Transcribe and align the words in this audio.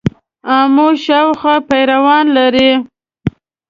آمو 0.57 0.87
شاوخوا 1.03 1.55
پیروان 1.69 2.25
لري. 2.37 2.71